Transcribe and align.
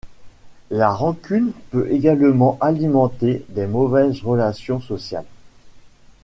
La 0.71 0.89
rancune 0.91 1.51
peut 1.69 1.87
également 1.91 2.57
alimenter 2.59 3.45
des 3.49 3.67
mauvaises 3.67 4.23
relations 4.23 4.81
sociales. 4.81 5.27